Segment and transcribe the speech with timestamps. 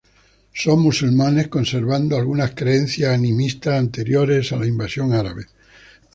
[0.51, 5.45] Son musulmanes, conservando algunas creencias animistas anteriores a la invasión árabe.